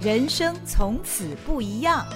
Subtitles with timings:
[0.00, 2.06] 人生从此不一样。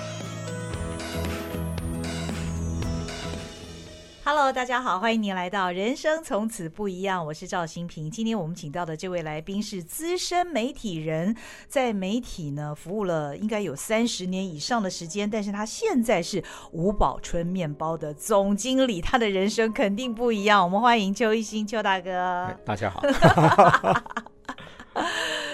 [4.24, 8.08] Hello，大家好，欢迎您来到《人生从此不一样》，我是赵新平。
[8.08, 11.36] 今天我们请到的这位来宾是资深媒体人，
[11.66, 20.62] 在媒体呢服务了应该有三十年以上的时间，但是他现在是吴宝春面包的总经理，他的人生肯定不一样。
[20.62, 22.48] 我们欢迎邱一新邱大哥。
[22.64, 23.02] 大家好。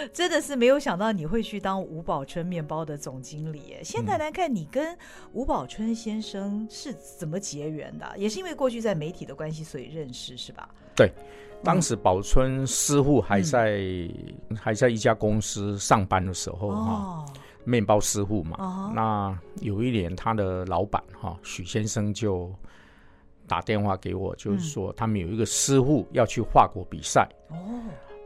[0.09, 3.77] 真的是没有想到你会去当吴宝春面包的总经理。
[3.83, 4.97] 现在来看，你跟
[5.33, 8.13] 吴宝春先生是怎么结缘的？
[8.17, 10.69] 也是因为过去在媒体的关系，所以认识是吧？
[10.97, 11.13] 对，
[11.63, 13.79] 当时宝春师傅还在、
[14.49, 17.27] 嗯、还在一家公司上班的时候哈，哦、
[17.65, 18.57] 面包师傅嘛。
[18.59, 22.53] 哦、那有一年，他的老板哈许先生就
[23.47, 27.29] 打电话给我，就是说他们有一个师傅要去法国比赛。
[27.51, 27.57] 哦。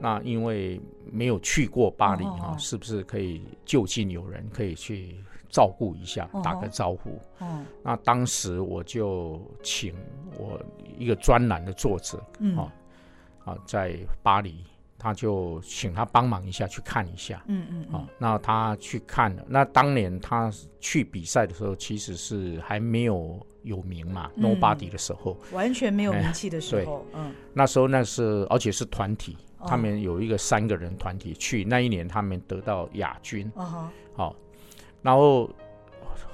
[0.02, 0.80] 那因为
[1.12, 5.15] 没有去过巴黎哈，是不是可以就近有人可以去
[5.48, 7.20] 照顾一下，打个招呼？
[7.39, 9.94] 哦，那当时我就请
[10.36, 10.61] 我
[10.98, 12.19] 一个专栏的作者，
[12.56, 12.72] 啊
[13.44, 14.64] 啊，在巴黎，
[15.03, 17.42] 他就请他帮忙一下去看一下。
[17.47, 19.42] 嗯嗯，啊，那他去看了。
[19.48, 20.50] 那当年他
[20.81, 27.05] 去比赛的时候，其实是还没有有名嘛，Nobody 的时候，完全没有名气的时候。
[27.14, 29.36] 嗯，那时候那是而且是团体。
[29.64, 33.48] 他们有一个三个人团体去，那一年他们得到亚军。
[33.55, 34.34] 好，
[35.03, 35.48] 然后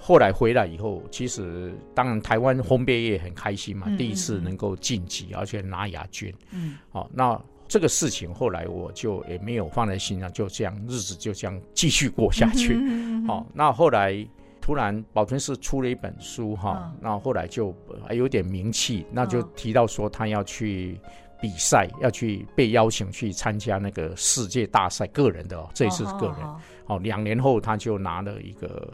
[0.01, 6.35] 后来回来以后，其实当然台湾烘焙业很开心嘛，第一次能够晋级，而且拿亚军。
[6.53, 7.39] 嗯，好，那
[7.69, 12.77] 这个事情后来我就也没有放在心上，就这样日子就这样继续过下去。
[13.27, 14.27] 好，那后来
[14.61, 17.75] 突然宝春是出了一本书哈，那后来就
[18.07, 20.99] 还有点名气，那就提到说他要去。
[21.41, 26.39] 比赛要去被邀请去参加那个世界大赛，个人的哦，这一次是个人。
[26.87, 28.93] 哦，两年后他就拿了一个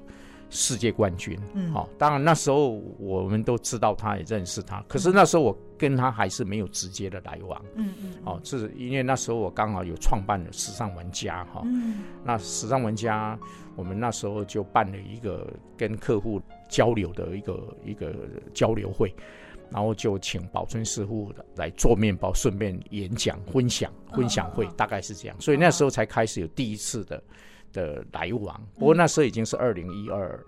[0.51, 1.41] 世界冠军。
[1.55, 7.65] 嗯，好，当然那时候我们都知道他也认识他，可是那时候我跟他还是没有直接的来往。
[7.75, 11.63] 嗯嗯，哦，是因为那时候我刚好有创办了时尚玩家哈。
[11.65, 13.39] 嗯，那时尚玩家，
[13.77, 18.15] 我们那时候就办了一个跟客户交流的一个一个
[18.53, 19.15] 交流会。
[19.71, 25.37] 然后就请保春师傅来做面包，顺便演讲、分享、分享会，大概是这样。
[25.41, 27.21] 所以那时候才开始有第一次的
[27.73, 28.61] 的来往。
[28.79, 30.39] 不过那时候已经是二零一二、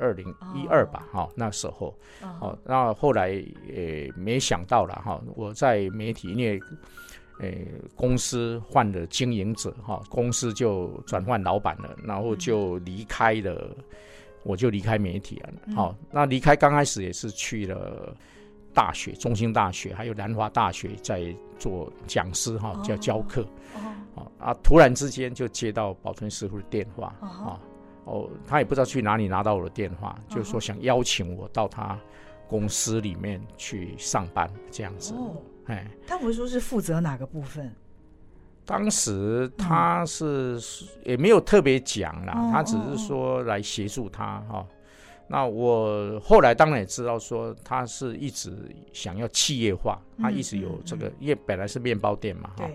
[0.00, 1.94] 二零一二吧，哈，那时候，
[2.40, 3.30] 哦，那后来
[3.66, 6.60] 也没想到了哈，我在媒体因为，
[7.40, 13.70] 诶，公司换了经营者，哈，公司就转换老板了，然后就离开了，
[14.42, 15.74] 我就离开媒体了。
[15.74, 18.14] 好，那离开刚开始也是去了。
[18.76, 23.46] 大学，中兴大学，还有南华大学在做讲师哈，叫教课。
[24.16, 27.60] 哦，啊，突然之间就接到保存师傅的电话啊，哦，
[28.46, 31.98] 他也不知道去哪里拿到我的电话，就是说想邀请我到他
[32.48, 35.14] 公司里面去上班这样子。
[35.14, 37.74] 哦，哎，他不是说是负责哪个部分？
[38.66, 40.58] 当时他是
[41.04, 44.66] 也没有特别讲啦，他只是说来协助他哈。
[45.26, 48.56] 那我后来当然也知道，说他是一直
[48.92, 52.68] 想要企业化，他一直有这个，因为本来是面包店嘛，哈，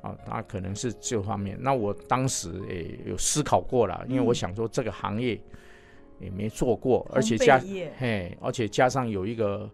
[0.00, 1.56] 啊，他可能是这方面。
[1.60, 5.40] 那我当时也有思考过了，因为我想说这个行业
[6.20, 7.60] 也没做过，而且加
[7.98, 9.70] 嘿，而且加上有一个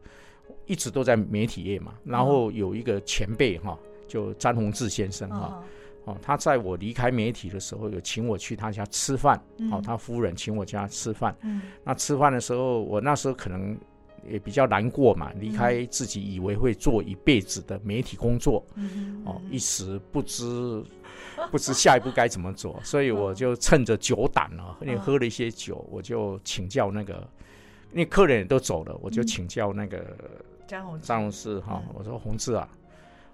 [0.66, 5.62] 一直都在媒体业嘛，然后有一个前辈哈，就詹宏志先生哈。
[6.06, 9.42] 哦，他在我离开媒体的时候，有请我去他家吃饭。
[9.56, 11.34] 嗯、哦，他夫人请我家吃饭。
[11.40, 13.74] 嗯，那吃饭的时候，我那时候可能
[14.28, 18.64] 也比较难过嘛，离开自己以为会做一辈子的媒体工作。
[18.74, 20.82] 嗯，哦，一时不知
[21.50, 27.26] 不知下一步该怎么做，所以我就趁着酒胆了，因为喝了一些酒，我就请教那个，
[27.92, 30.16] 因为客人也都走了，我就请教那个
[30.66, 32.68] 张宏张宏志哈，我说宏志啊，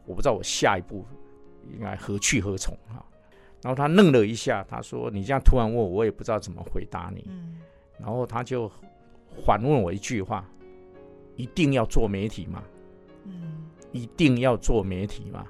[0.06, 1.05] 我不知道我下一步。
[1.75, 3.05] 应该何去何从哈？
[3.61, 7.23] 然后他愣了一下，他说：“你这样突然问我，我也不知道怎么回答你。”
[8.00, 8.67] 然后他就
[9.44, 10.43] 反问我一句话
[11.40, 12.62] ：“一定要做媒体吗？”
[13.92, 15.44] 一定要做媒体吗？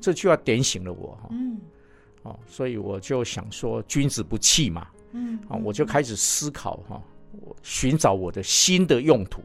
[0.00, 1.30] 这句话点醒了我哈。
[2.22, 4.88] 哦，所以我就想说，君子不器嘛。
[5.12, 7.02] 嗯啊，我就开始思考哈，
[7.40, 9.42] 我寻找我的新的用途。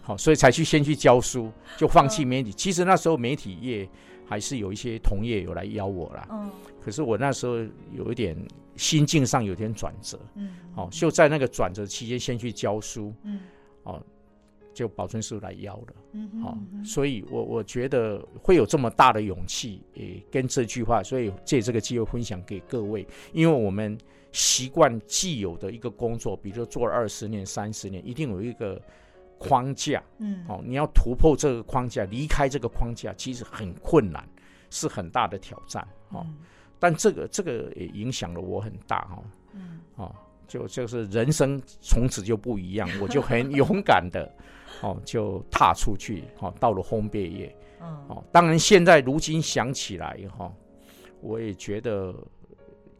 [0.00, 2.52] 好， 所以才去先去教书，就放弃媒体。
[2.52, 3.88] 其实那时候媒体业。
[4.24, 6.50] 还是有一些同业有来邀我啦，嗯，
[6.80, 7.56] 可是我那时候
[7.92, 8.34] 有一点
[8.76, 13.40] 心境上有点转折，嗯，哦，就在那个转折期间，先去教书，嗯，
[13.82, 14.02] 哦，
[14.72, 15.94] 就保存师傅来邀的，
[16.42, 23.96] 好，所以我我觉得会有这么大的勇气，诶，跟这句话，所以借这个机会分享给各位，因为我们
[24.32, 28.80] 习惯既有的一个工作，比如说做了二十年、三十年，一定有一个
[29.38, 34.26] 框架，嗯，哦，你要突破这个框架，离开这个框架，其实很困难，
[34.70, 36.26] 是很大的挑战，哦，
[36.78, 39.22] 但这个这个也影响了我很大，哈，
[39.52, 40.14] 嗯，哦，
[40.48, 44.32] 就就是人生从此就不一样，我就很勇敢的。
[44.80, 47.56] 哦，就踏出去，哦，到了烘焙业，
[48.08, 50.52] 哦，当然现在如今想起来，哈，
[51.20, 52.14] 我也觉得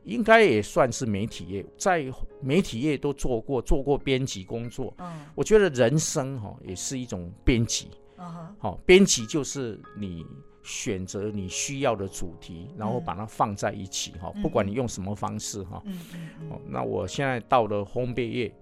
[0.04, 2.04] 应该也算是媒体业，在
[2.40, 7.88] 媒体业都做过，做过编辑工作，嗯，我觉得人生哈也是一种编辑，
[8.18, 10.26] 嗯，好，编辑就是你
[10.62, 15.82] 选择你需要的主题，然后把它放在一起，哈，不管你用什么方式，哈，
[16.50, 18.54] 哦，那我现在到了烘焙业。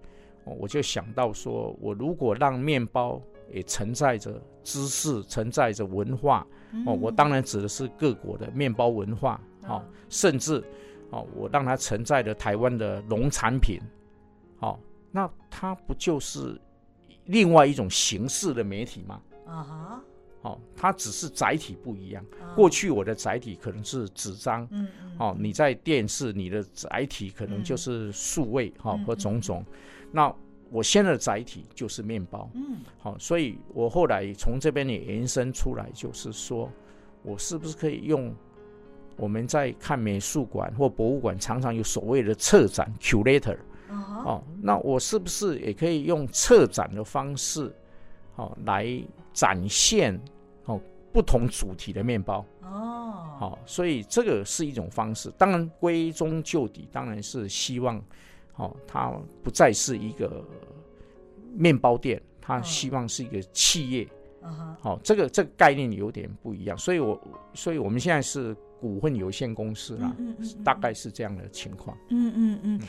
[0.45, 3.21] 我就想到说，我如果让面包
[3.53, 6.47] 也承载着知识，承载着文化，
[6.87, 10.63] 哦，我当然指的是各国的面包文化，哦，甚至，
[11.11, 13.81] 哦，我让它承载着台湾的农产品，
[14.61, 14.79] 哦，
[15.11, 16.61] 那它不就是
[17.27, 19.21] 另外一种形式的媒体吗？
[19.47, 20.05] 啊哈，
[20.43, 22.25] 哦，它只是载体不一样。
[22.55, 24.89] 过去我的载体可能是纸张，嗯，
[25.19, 29.65] 哦，你在电视，你的载体可能就是数位，哈，和种种。
[30.13, 30.35] 那
[30.71, 36.71] 我现在的载体就是面包，嗯，好，所以我后来从这边也延伸出来，就是说
[37.23, 38.33] 我是不是可以用
[39.17, 43.57] 我们在看美术馆或博物馆常常有所谓的策展 curator，
[44.25, 47.75] 哦，那我是不是也可以用策展的方式，
[48.37, 48.87] 哦，来
[49.33, 50.21] 展现
[50.67, 50.81] 哦
[51.13, 58.01] 不同主题的面包，哦，好，所以这个是一种方式，当然归宗就底，当然是希望。
[58.61, 59.13] 哦，它
[59.43, 60.45] 不再是一个
[61.55, 64.09] 面包店，它希望是一个企业。
[64.43, 64.53] 好、oh.
[64.53, 64.97] uh huh.
[64.97, 67.21] 哦，这个这个概念有点不一样，所以我
[67.53, 71.97] 所以我们现在是股份有限公司啦，嗯嗯嗯、大概是这样的情况。
[72.09, 72.81] 嗯嗯嗯。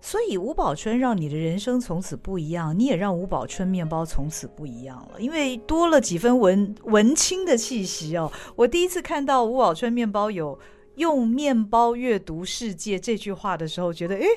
[0.00, 8.30] 所以吴宝春让你的人生从此不一样，你也让吴宝春面包从此不一样了，因为多了几分文文青的气息哦。
[8.56, 10.58] 我第一次看到吴宝春面包有
[10.96, 14.20] 用面包阅读世界这句话的时候，觉得哎。
[14.20, 14.28] 诶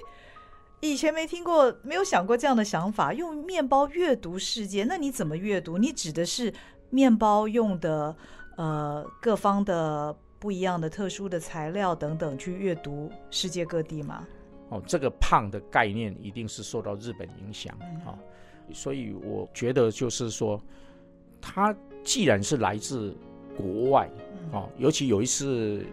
[0.81, 3.14] 以前没听过，没有想过这样的想法。
[3.14, 5.78] 用面包阅读世界，那你怎么阅读？
[5.78, 6.54] 你指的是
[6.90, 8.16] 面包用的
[8.56, 14.26] 呃各方的不一样的特殊的材料等等去阅读世界各地吗？
[14.70, 18.20] 哦，这个胖的概念一定是受到日本影响，嗯哦，
[18.72, 20.62] 所以我觉得就是说，
[21.42, 23.14] 它既然是来自
[23.58, 24.10] 国外，
[24.54, 25.86] 哦，尤其有一次，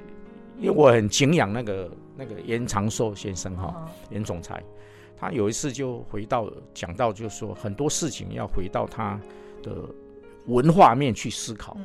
[0.61, 1.91] 因为我很敬仰那个。
[2.17, 4.63] 那个严长寿先生哈，严总裁，
[5.17, 9.21] 他有一次就回到讲到，就是说很多事情要回到他
[9.63, 9.85] 的
[10.47, 11.77] 文化面去思考。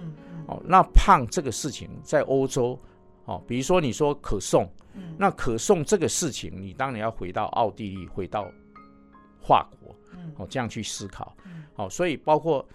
[0.47, 2.79] 哦，那胖这个事情在欧洲，
[3.25, 4.67] 哦，比如说你说可颂，
[5.17, 8.49] 那可颂这个事情，你当然要回到奥地利，回到
[9.41, 9.95] 法国，
[10.37, 11.35] 哦，这样去思考。
[11.75, 12.65] 哦，所以包括。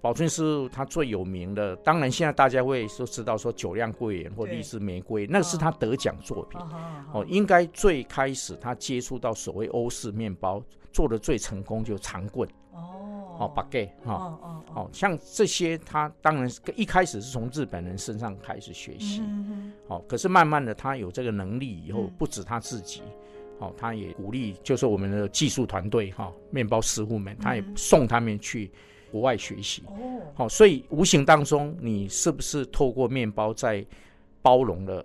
[0.00, 6.60] 宝春师傅他最有名的，当然现在大家会说知道说酒酿桂圆或荔枝玫瑰，对那是他得奖作品。
[6.60, 6.70] 哦，
[7.14, 10.62] 哦，应该最开始他接触到所谓欧式面包
[10.92, 12.48] 做的最成功就是长棍。
[12.72, 19.20] 哦，哦，baguette 哈，哦哦，哦，像这些他当然一开始是从日本人身上开始学习。
[19.88, 23.02] 哦，可是慢慢的他有这个能力以后，不止他自己，
[23.58, 28.70] 哦，他也鼓励就是我们的技术团队哈，面包师傅们，他也送他们去。
[29.10, 33.84] 国外学习哦，好，所以无形当中，你是不是透过面包在
[34.40, 35.04] 包容了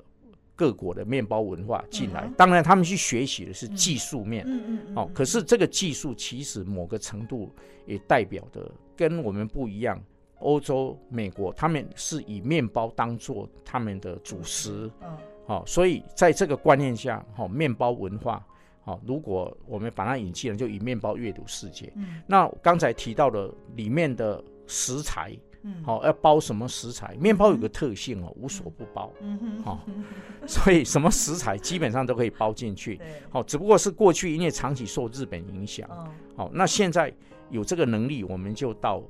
[0.55, 2.29] 各国的面包文化进来？
[2.37, 7.49] 当然，他们去学习的是技术面，嗯嗯，好，可是这个技术其实某个程度
[7.85, 10.01] 也代表的跟我们不一样。
[10.39, 15.17] 欧洲、美国，他们是以面包当做他们的主食，嗯，
[15.47, 18.45] 好，所以在这个观念下，好，面包文化。
[18.85, 21.89] 好，如果我们把它引进了，就以面包阅读世界。
[21.95, 27.15] 嗯，那刚才提到的里面的食材，嗯，好，要包什么食材？
[27.17, 29.09] 面包有个特性哦，无所不包。
[29.21, 29.85] 嗯哼，好，
[30.45, 32.99] 所以什么食材基本上都可以包进去。
[33.29, 35.89] 好，只不过是过去因为长期受日本影响。
[36.35, 37.13] 好，那现在
[37.49, 39.01] 有这个能力，我们就到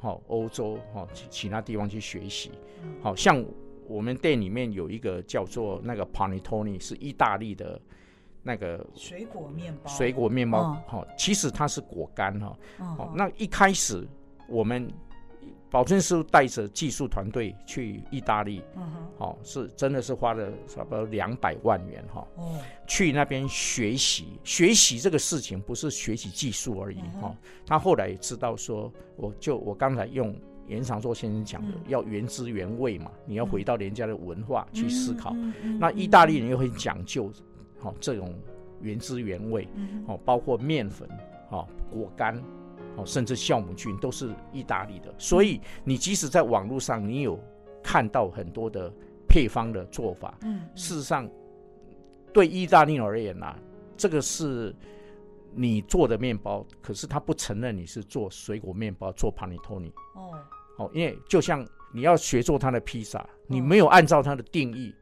[0.00, 2.50] 好欧洲好其其他地方去学习。
[3.00, 3.44] 好像
[3.86, 7.80] 我们店里面有一个叫做那个 Panettone，是意大利的。
[8.42, 12.56] 那个水果面包，水果面包，好，其实它是果干哈。
[12.78, 14.06] 哦，那一开始
[14.48, 14.90] 我们
[15.70, 27.32] 保证师傅带着技术团队去意大利，嗯哼，哦，是真的是花了差不多两百万元哈，哦，去那边学习学习这个事情不是学习技术而已哈，
[27.64, 30.34] 他后来知道说，我就我刚才用
[30.66, 35.32] 严长寿先生讲的，要原汁原味嘛，你要回到人家的文化去思考，
[35.78, 37.30] 那意大利人又很讲究，
[37.80, 38.32] 好这种
[38.80, 39.66] 原汁原味，
[40.06, 41.08] 哦，包括面粉，
[41.50, 42.40] 哦，果干。
[42.96, 47.38] 哦，甚至酵母菌都是意大利的，所以你即使在网络上，你有
[47.84, 48.92] 看到很多的
[49.28, 51.30] 配方的做法，嗯，事实上
[52.32, 53.56] 对意大利而言啊，
[53.96, 54.74] 这个是
[55.54, 59.92] 你做的面包，可是他不承认你是做水果面包，做帕尼托尼。
[60.16, 60.34] 哦，
[60.78, 64.92] 哦，因为就像你要学做他的披萨，你没有按照他的定义。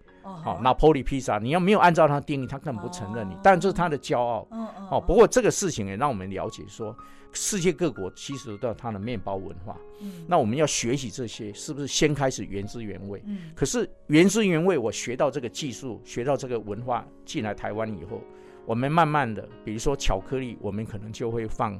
[0.43, 3.37] 好，拿坡里披萨，你要没有按照他定义，他根本不承认你。
[3.43, 4.47] 但这是他的骄傲。
[4.91, 6.97] 哦，不过这个事情也让我们了解说，
[7.33, 9.77] 世界各国其实都有它的面包文化。
[10.01, 10.25] 嗯。
[10.27, 13.23] 那我们要学习这些，是不是先开始原汁原味？
[13.27, 13.51] 嗯。
[13.55, 18.23] 可是原汁原味，我学到这个技术，学到这个文化进来台湾以后，
[18.65, 21.79] 我们慢慢的，比如说巧克力，我们可能就会放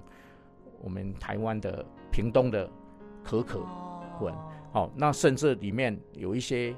[0.83, 2.69] 我们台湾的屏东的
[3.25, 3.61] 可可
[4.21, 4.35] 粉。
[4.73, 4.91] 哦。
[4.95, 6.75] 那甚至里面有一些。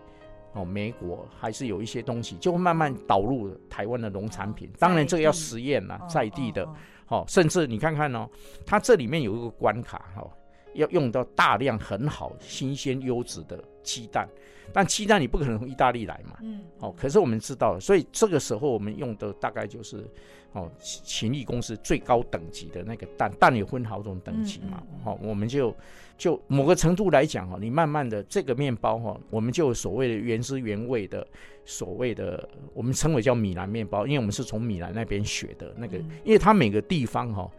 [0.53, 4.69] 哦，美国还是有一些东西，就会慢慢导入台湾的农产品。
[4.81, 6.69] 当然，这个要实验了，在地的。
[7.07, 8.29] 好，甚至你看看哦，
[8.67, 10.29] 它这里面有一个关卡哈，
[10.75, 14.29] 要用到大量很好、新鲜、优质的鸡蛋。
[14.73, 16.37] 但鸡蛋你不可能从意大利来嘛。
[16.43, 16.61] 嗯。
[16.81, 20.05] 哦，可是我们知道，所以这个时候我们用的大概就是
[20.53, 24.83] 哦，勤力公司最高等级的那个蛋，蛋有分好种等级嘛。
[25.05, 25.73] 好，我们就。
[26.21, 31.27] 就某个程度来讲哈，你慢慢的这个面包哈，我们就所谓的原汁原味的，
[31.65, 37.51] 所谓的我们称为叫米兰面包，因为我们是从米兰那边学的那个，因为它每个地方哈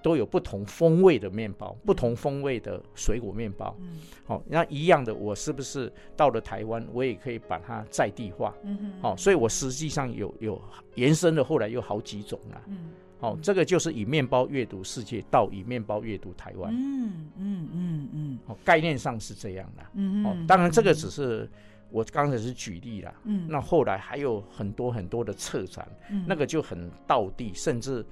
[0.00, 3.76] 都有不同风味的面包，不同风味的水果面包。
[3.80, 8.54] 嗯，好，那一样的，我是不是到了台湾，我也可以把它在地化？
[8.62, 10.62] 嗯哼，好，所以我实际上有有
[10.94, 12.62] 延伸的，后来有好几种了。
[12.68, 12.90] 嗯。
[13.24, 16.70] 哦，这个就是以面包阅读世界到以面包阅读台湾。
[16.76, 18.38] 嗯嗯嗯嗯。
[18.46, 19.82] 哦，概念上是这样的。
[19.94, 21.48] 嗯哦，当然这个只是
[21.90, 23.14] 我刚才是举例了。
[23.24, 23.46] 嗯。
[23.48, 25.88] 那后来还有很多很多的策展，
[26.26, 28.04] 那个就很道地，甚至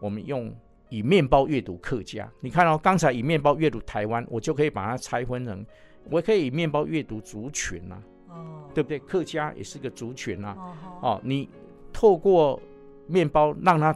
[0.00, 0.52] 我们用
[0.88, 2.28] 以面包阅读客家。
[2.40, 5.64] 你看哦，刚才以面包阅读台湾，我就可以把它拆分成，
[6.10, 8.02] 我可以以面包阅读族群呐。
[8.28, 8.68] 哦。
[8.74, 8.98] 对不对？
[8.98, 10.54] 客家也是个族群呐。
[10.58, 10.74] 哦。
[11.02, 11.48] 哦，你
[11.92, 12.60] 透过
[13.06, 13.94] 面包让它。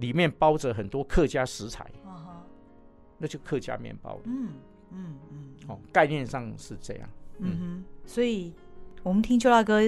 [0.00, 2.10] 里面包着很多客家食材，uh.
[3.18, 4.18] 那就客家面包。
[4.24, 4.48] 嗯
[4.92, 7.08] 嗯嗯，哦，概念上是这样。
[7.38, 8.52] 嗯哼，所以
[9.02, 9.80] 我们听邱大哥，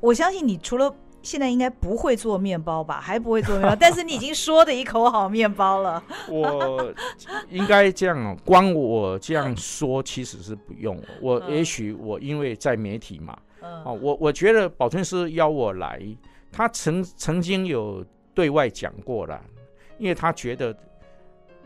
[0.00, 6.02] 我相信你除了现在应该不会做面包吧，还不会做面包， 但是你已经说的一口好面包了。
[6.28, 6.92] 我
[7.48, 11.00] 应该这样哦，光我这样说其实是不用。
[11.20, 16.02] 我 也许我因为在媒体嘛，哦，我我觉得宝春师邀我来，
[16.50, 18.04] 他曾曾经有。
[18.34, 19.44] 对外讲过了，
[19.98, 20.76] 因为他觉得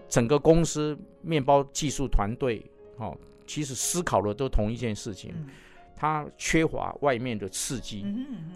[0.09, 2.64] 整个公司面包技术团队
[2.97, 3.16] 哦，
[3.47, 5.35] 其实思考的都同一件事情，
[5.94, 8.04] 他缺乏外面的刺激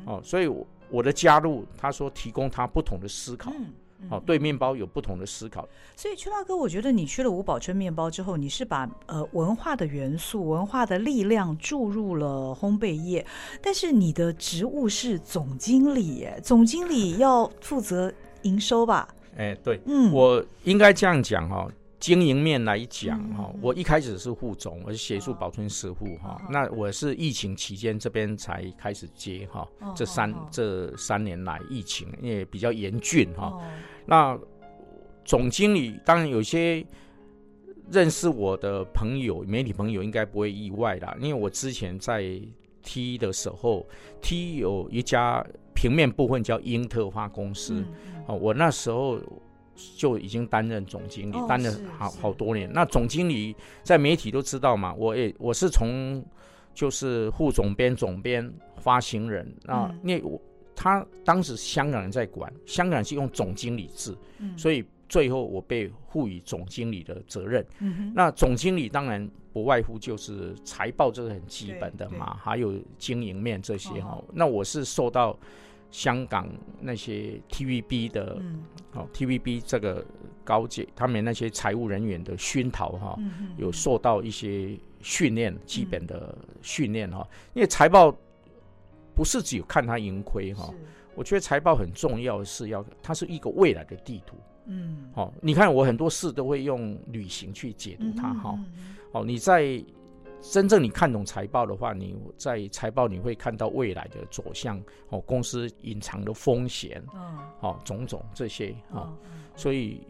[0.06, 0.48] 哦，所以
[0.90, 3.52] 我的加入，他说提供他不同的思考，
[4.10, 5.68] 哦，对面包有不同的思考。
[5.96, 13.26] 所以邱大哥，我觉得你去了五宝春面包之后，你是把呃文化的元素、文化的力量注入了烘焙业，
[13.60, 18.12] 但是你的职务是总经理，总经理要负责
[18.42, 19.08] 营收吧？
[19.36, 21.68] 哎，对，嗯，我应该这样讲哈，
[22.00, 33.58] 经营面来讲哈，我一开始是副总，我是协助宝春师傅哈，那我是疫情期间这边才开始接哈，这三这三年来疫情也比较严峻哈，
[34.06, 34.38] 那。
[35.24, 36.82] 总经理当然有些
[37.90, 42.40] 认识我的朋友，媒体朋友应该不会意外啦，因为我之前在
[42.82, 43.86] T 的时候
[44.22, 47.84] ，T 有一家平面部分叫英特花公司，
[48.26, 49.20] 哦、我那时候
[49.96, 52.70] 就已经担任总经理，哦、担任好好多年。
[52.72, 56.24] 那总经理在媒体都知道嘛，我也我是从
[56.74, 60.40] 就是副总编、总编、发行人啊，那我、嗯、
[60.74, 64.84] 他当时香港人在管，香港人是用总经理制，嗯、所以。
[65.10, 74.18] 最后我被赋予总经理的责任，嗯、那总经理当然不外乎就是财报，这是很基本的嘛，还有经营面这些哈。
[74.18, 75.34] 哦、那我是受到
[75.90, 76.48] 香港
[76.80, 80.04] 那些 TVB 的，嗯、哦 TVB 这个
[80.44, 87.26] 高阶他们那些财务人员的熏陶哈，嗯、有受到一些训练，基本的训练哈。
[87.30, 88.14] 嗯、因为财报
[89.14, 90.72] 不是只有看它盈亏哈，是
[91.14, 94.36] 我觉得财报很重要，是要它是一个未来的地图。
[94.66, 98.58] 嗯，好，你看我很多事都会用旅行去解读它哈。
[99.12, 99.82] 哦，你在
[100.40, 104.80] 真正你看懂财报的话，你在财报你会看到未来的走向
[105.10, 109.12] 哦，公司隐藏的风险，嗯，哦，种种这些哦，
[109.56, 110.00] 所以，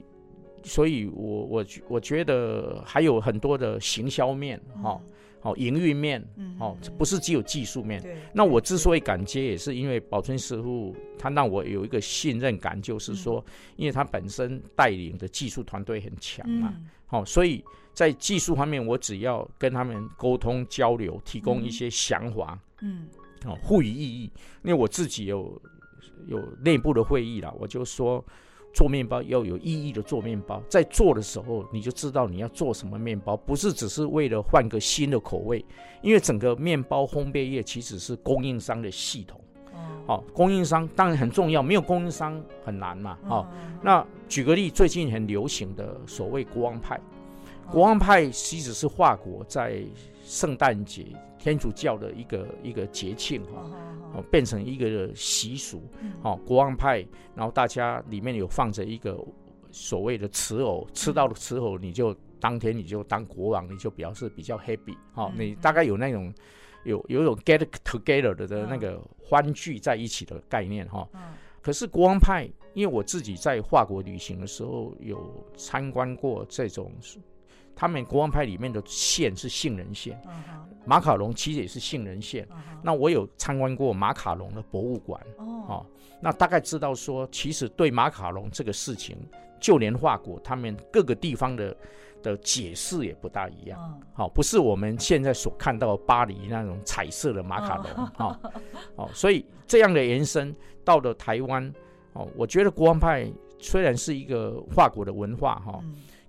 [0.63, 5.01] 所以我我我觉得还有很多的行销面，哈。
[5.41, 6.21] 好，营运面，
[6.59, 8.03] 哦，不是只有技术面。
[8.33, 13.43] 那我之所以敢接，也是因为宝春师傅他让我有一个信任感，就是说，
[13.77, 16.75] 因为他本身带领的技术团队很强嘛，
[17.07, 17.65] 好，所以
[17.99, 23.09] 在技术方面，我只要跟他们沟通交流，提供一些想法，嗯，
[23.45, 24.31] 哦，赋予意义。
[24.63, 25.61] 因为我自己有
[26.29, 28.25] 有内部的会议啦，我就说。
[28.75, 35.65] 做面包要有意义的做面包，在做的时候你就知道你要做什么面包，不是只是为了换个新的口味。
[36.03, 39.41] 因为整个面包烘焙业其实是供应商的系统，
[40.07, 43.47] 哦，供应商当然很重要，没有供应商很难嘛，哦，
[43.83, 47.01] 那举个例，最近很流行的所谓国王派，
[47.71, 49.83] 国王派其实是法国在
[50.25, 51.07] 圣诞节
[51.39, 53.71] 天主教的一个一个节庆哈。
[54.15, 55.83] 哦，变成一个习俗，
[56.23, 59.23] 哦，国王派，然后大家里面有放着一个
[59.71, 66.33] 所谓的瓷偶，吃到了瓷偶，你就当天你就当国王，你就表示比较 happy，哦，你大概有那种
[66.85, 71.07] 有有一种 get together 的的那个欢聚在一起的概念哈。
[71.61, 75.23] 可是国王派，因为我自己在法国旅行的时候有
[75.55, 76.91] 参观过这种。
[77.79, 80.21] 他们国王派里面的馅是杏仁馅，
[80.85, 82.45] 马卡龙其实也是杏仁馅。
[82.83, 85.87] 那我有参观过马卡龙的博物馆，哦，
[86.21, 89.17] 那大概知道说，其实对马卡龙这个事情，
[89.61, 91.77] 就连法国他们各个地方的
[92.21, 98.41] 的解释也不大一样，好，不是我们现在所看到的巴黎那种彩色的马卡龙，哈，
[98.97, 100.53] 哦，所以这样的延伸
[100.85, 101.73] 到了台湾，
[102.15, 105.81] 哦，我觉得国王派虽然是一个法国的文化，哈。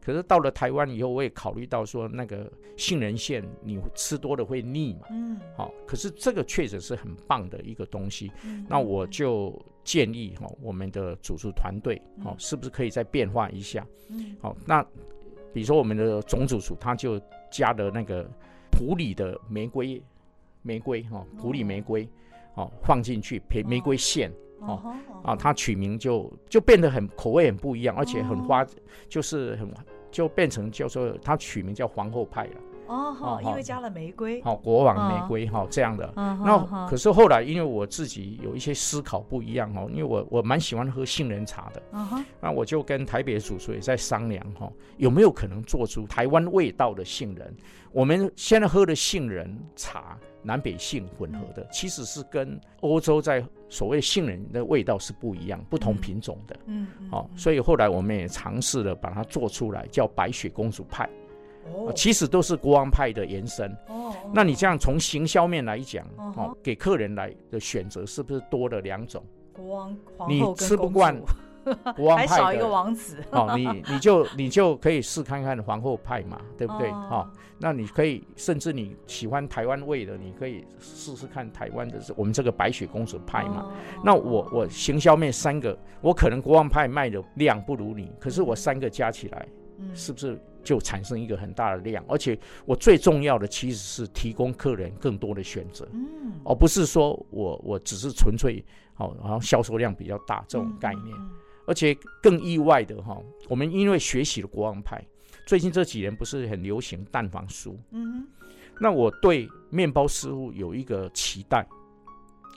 [0.10, 5.02] 可是到了台湾以后，我也考虑到说，那个杏仁馅你吃多了会腻嘛。
[5.12, 5.40] 嗯。
[5.56, 8.32] 好，可是这个确实是很棒的一个东西。
[8.44, 8.66] 嗯。
[8.68, 13.86] 那我就建议哈，我们的主厨团队，好，是不是可以再变化一下？
[14.10, 14.36] 嗯。
[14.42, 14.82] 好，那
[15.54, 18.28] 比如说我们的总主厨，他就加了那个
[18.72, 20.02] 普里的玫瑰，
[20.64, 22.10] 玫瑰哈，普里玫瑰，
[22.56, 24.32] 哦，放进去，玫玫瑰馅。
[24.62, 24.92] 哦。
[25.24, 28.66] 啊，他取名就就变得很口味很不一样，而且很花，
[29.08, 29.72] 就是很。
[30.12, 32.69] 就变成叫做他取名叫皇后派了。
[32.90, 36.12] 哦，好，因为加了玫瑰，好，国王玫瑰哈这样的。
[36.16, 41.82] 那可是后来因为我自己有一些思考不一样哦，因为我我蛮喜欢喝杏仁茶的，
[42.42, 47.56] 那我就跟台北的主厨也在商量哈，有没有可能做出台湾味道的杏仁？
[47.92, 50.18] 我们现在喝的杏仁茶。
[50.42, 56.58] 南北杏混合的，其实是跟欧洲在所谓杏仁的味道是不一样，不同品种的。
[56.66, 61.10] 嗯，哦，所以后来我们也尝试了把它做出来，叫白雪公主派。
[61.74, 63.72] 哦，其实都是国王派的延伸。
[63.88, 69.24] 哦，那你这样从行销面来讲，哦，给客人来的选择是不是多了两种？
[69.54, 71.16] 国王、你吃不惯。
[71.96, 76.90] 国王派还少一个王子 哦，你你就你就可以试看看皇后派嘛，对不对？
[76.90, 77.30] 哦，哦，
[77.60, 83.64] 那你可以甚至你喜欢台湾味的，你可以试试看台湾的，我们这个白雪公主派嘛。
[83.64, 83.72] 哦，
[84.04, 89.46] 那我我行销面三个，我可能国王派卖的量不如你，可是我三个加起来，
[89.94, 92.06] 是不是就产生一个很大的量？
[92.08, 98.64] 而且我最重要的其实是提供客人更多的选择，嗯，而不是说我我只是纯粹
[98.98, 101.16] 哦，然后销售量比较大这种概念。
[101.66, 105.04] 而且更意外的哈，我们因为学习了国王派，
[105.48, 107.76] 最近这几年不是很流行蛋黄酥。
[107.90, 108.48] 嗯哼，
[108.80, 111.68] 那我对面包师傅有一个期待，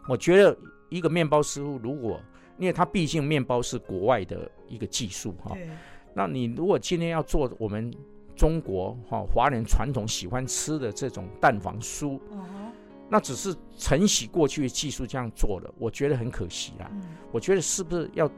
[0.07, 0.55] 我觉得
[0.91, 2.21] 一个面包师傅如果，
[2.59, 5.57] 因为他毕竟面包是国外的一个技术哈，
[6.15, 7.93] 那你如果今天要做我们
[8.37, 12.19] 中国哈华人传统喜欢吃的这种蛋黄酥，
[13.09, 16.91] 那只是承袭过去的技术这样做的，我觉得很可惜啦。
[17.31, 18.31] 我觉得是不是要？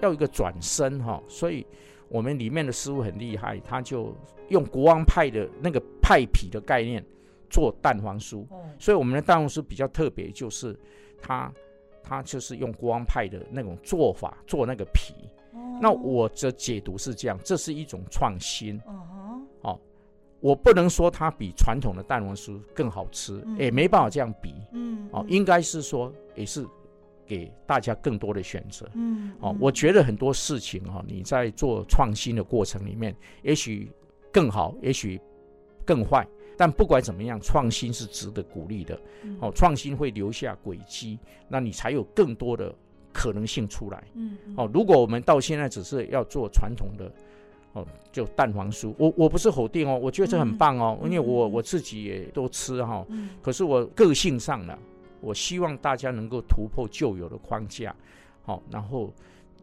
[0.00, 1.64] 要一个转身哈，所以
[2.08, 4.12] 我们里面的师傅很厉害，他就
[4.48, 7.04] 用国王派的那个派皮的概念
[7.48, 8.44] 做蛋黄酥，
[8.80, 10.76] 所以我们的蛋黄酥比较特别，就是
[11.20, 11.52] 它
[12.02, 15.14] 他就是用国王派的那种做法做那个皮。
[15.82, 18.80] 那我的解读是这样，这是一种创新。
[19.62, 19.76] 哦，
[20.38, 24.54] 我不能说它比传统的蛋黄酥更好吃，也没办法这样比。
[24.70, 26.64] 嗯，哦，应该是说也是。
[27.24, 33.90] 给大家更多的选择，嗯，哦，我觉得很多事情哈，你在做创新的过程里面，也许
[34.30, 35.18] 更好，也许
[35.86, 36.26] 更坏，
[36.58, 39.00] 但不管怎么样，创新是值得鼓励的，
[39.40, 41.18] 哦，创新会留下轨迹，
[41.48, 42.74] 那你才有更多的
[43.12, 47.12] 可能性出来，嗯，哦，如果我们到现在只是要做传统的
[47.74, 53.06] 哦，就蛋黄酥，我我不是否定哦，我觉得这很棒哦，嗯、因为我我自己也都吃哈、哦。
[53.10, 54.78] 嗯、可是我个性上呢，
[55.20, 57.94] 我希望大家能够突破旧有的框架，
[58.44, 59.12] 好、哦，然后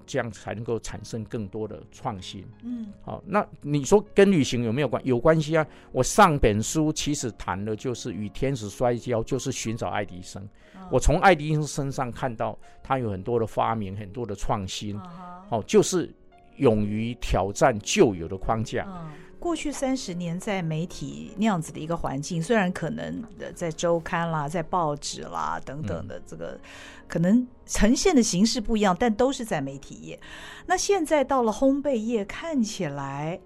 [0.10, 2.44] 这样才能够产生更多的创新。
[2.64, 5.06] 嗯，好、哦，那你说跟旅行有没有关？
[5.06, 5.64] 有关系啊。
[5.92, 10.42] 我上本书其实谈的就是与天使摔跤，就是寻找爱迪生。
[10.74, 14.98] 哦、我从爱迪生身上看到他有很多的发明，很多的创新。
[14.98, 15.04] 哦，
[15.52, 16.12] 哦，就是。
[16.60, 18.86] 勇于挑战旧有的框架。
[19.40, 23.24] 过去三十年在媒体那样子的一个环境，虽然可能
[23.56, 26.60] 在周刊啦、在报纸啦等等的这个，
[27.08, 30.20] 可能呈现的形式不一样，但都是在媒体业。
[30.66, 33.40] 那现在到了烘焙业，看起来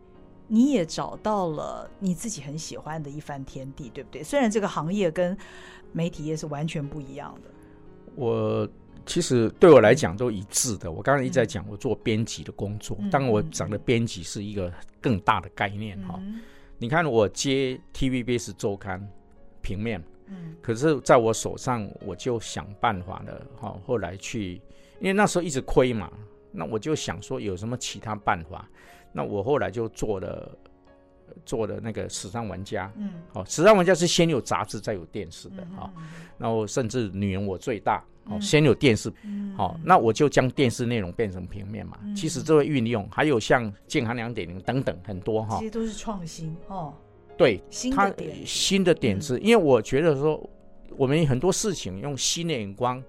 [0.47, 4.23] 你也找到了你自己很喜欢的一番天地，对不对？
[4.23, 5.37] 虽然这个行业跟
[5.91, 7.51] 媒体业是完全不一样的。
[8.15, 8.67] 我。
[9.05, 10.91] 其实对我来讲都一致的。
[10.91, 16.19] 我刚才一直在讲我做编辑的工作，当我讲的编辑是一个更大的概念哈。
[16.77, 19.07] 你看我接 TVBS 周刊
[19.61, 20.03] 平面，
[20.61, 23.77] 可是在我手上我就想办法了哈。
[23.85, 24.55] 后来去，
[24.99, 26.11] 因为那时候一直亏嘛，
[26.51, 28.69] 那我就想说有什么其他办法。
[29.11, 30.57] 那我后来就做了
[31.45, 35.91] 做的那个时尚玩家，嗯，好，时尚玩家是先有杂志再有电视的哈。
[36.37, 38.03] 然后甚至女人我最大。
[38.27, 41.99] 哦，先有电视，好、嗯哦，那我就将电视内容变成平面嘛。
[42.03, 46.93] 嗯、其实这个运用还有像健康两点零等等很多哈，这些都是创新哦。
[47.37, 47.61] 对，
[47.93, 48.09] 它
[48.45, 50.49] 新的点子，嗯、因为我觉得说
[50.95, 53.03] 我们很多事情用新的眼光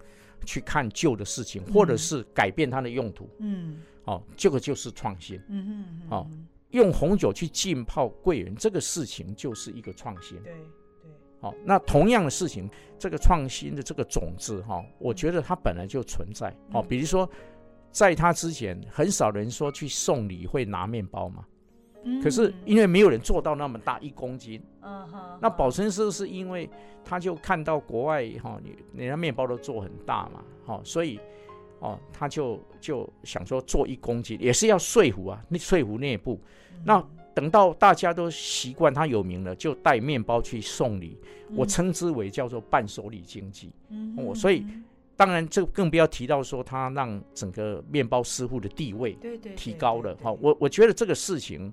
[0.45, 3.31] 去看旧的事情，嗯、或者是改变它的用途。
[3.39, 5.37] 嗯，哦，这个就是创新。
[5.49, 6.01] 嗯嗯嗯。
[6.11, 6.27] 哦，
[6.75, 10.37] 用红酒去浸泡桂圆，这个事情就是一个创新。
[10.43, 10.61] 对对。
[11.41, 16.53] 好，那同样的事情，这个创新的这个种子哈，我觉得它本来就存在。
[16.73, 17.29] 哦，比如说，
[17.91, 21.45] 在它之前，很少人说去送礼会拿面包嘛。
[22.23, 24.63] 可是因为没有人做到那么大一公斤。
[24.83, 25.39] 嗯哼。
[25.41, 26.69] 那宝春师是因为
[27.05, 31.21] 他就看到国外哈，你人家面包都做很大嘛，好，所以
[31.85, 36.41] 哦，他就就想说做一公斤也是要说服啊，那说服内部，
[36.85, 37.05] 那。
[37.35, 41.19] 等到大家都习惯他有名了，就带面包去送礼。
[41.49, 43.73] 嗯、我称之为叫做伴手礼经济。
[43.89, 44.65] 嗯，我所以
[45.17, 49.19] 当然这更不要提到说他让整个面包师傅的地位
[49.57, 50.17] 提高了。
[50.23, 51.73] 好，我我觉得这个事情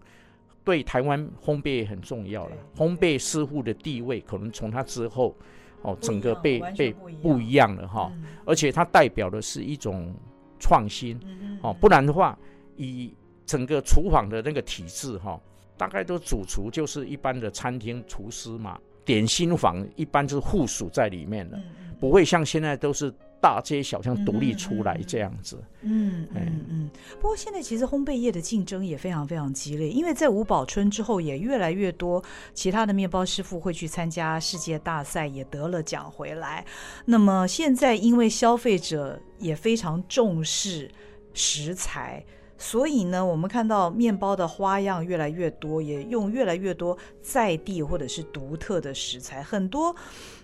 [0.63, 2.57] 对台湾烘焙很重要了。
[2.75, 5.35] 烘焙师傅的地位可能从他之后
[5.81, 6.91] 哦，整个被被
[7.21, 8.11] 不一样了哈。
[8.45, 10.13] 而且它代表的是一种
[10.59, 11.19] 创新。
[11.61, 12.37] 哦，不然的话，
[12.75, 13.13] 以
[13.45, 15.39] 整个厨房的那个体制哈。
[15.77, 21.59] 大概都主厨就是一般的餐厅厨师嘛，点心房一般就是附属在里面的，
[21.99, 25.61] 不会像现在都是大街小巷独立出来这样子。
[25.81, 26.89] 嗯嗯嗯。
[27.19, 32.23] 不过现在其实烘焙业的竞争也非常非常激烈，因为在吴宝春之后，也越来越多
[32.53, 36.63] 其他的面包师傅会去参加世界大赛，也得了奖回来。
[37.05, 40.89] 那么现在因为消费者也非常重视
[41.33, 42.23] 食材。
[42.63, 49.41] 所以呢，我们看到面包的花样越来越多，也用越来越多在地或者是独特的食材。
[49.41, 49.95] 很多，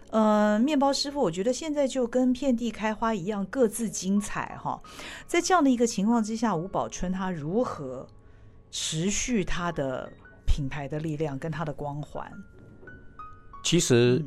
[0.10, 4.82] 呃，面包师傅，我觉得现在就跟遍地开花一样，各自精彩哈。
[5.26, 8.08] 在这样的一个情况之下，吴宝春他如何
[8.72, 10.12] 持续他的
[10.46, 12.32] 品牌的力量跟他的光环？
[13.64, 14.24] 其实，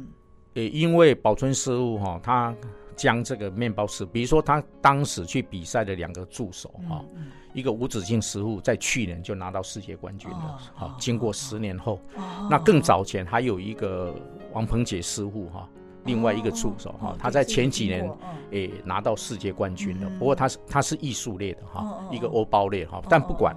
[0.53, 2.55] 也因为宝春师傅哈，他
[2.95, 7.03] 将这个面包师，比如说他当时去比赛的两个助手哈。
[7.15, 12.01] 嗯嗯一个无止境师傅在去年就拿到世界冠军了，好，经过十年后，
[12.49, 14.15] 那更早前还有一个
[14.53, 15.69] 王鹏杰师傅哈，
[16.05, 18.09] 另外一个助手哈，他在前几年
[18.53, 20.09] 诶拿到世界冠军了。
[20.19, 23.57] 不过他是他是艺术类的哈，一个欧包类哈，但不管，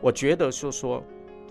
[0.00, 1.02] 我觉得说说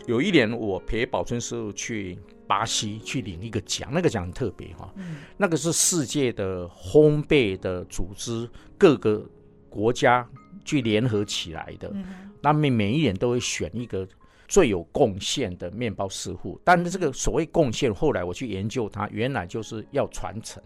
[0.06, 4.89] 有一年我陪宝春师傅去巴西去领一个奖，那个奖很特别哈，
[5.36, 9.23] 那个是世界的烘焙的组织各个
[9.72, 10.30] 国家。
[10.64, 11.92] 去联合起来的，
[12.40, 14.08] 那每每一年都会选一个
[14.48, 16.62] 最有贡献的面包师傅。
[16.64, 20.62] 但是这个所谓贡献，后来我去研究它，原来就是要传承。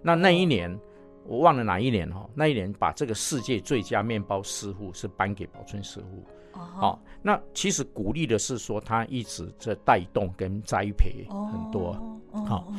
[0.00, 0.78] 那那一年
[1.26, 6.24] 我忘了哪一年哈，那一年把这个世界最佳面包师傅是颁给宝春师傅。
[6.54, 11.92] 好，那其实鼓励的是说他一直在带动跟栽培很多。
[12.44, 12.72] 好。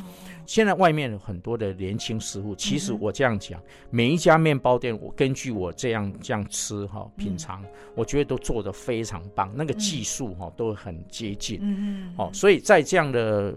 [0.46, 11.58] 现在外面有很多的年轻师傅，其实我这样讲，每一家面包店，我根据我这样这样吃哈品尝，我觉得都做得非常棒，那个技术哈都很接近。
[11.62, 12.14] 嗯嗯。
[12.18, 13.54] 哦，所以在这样的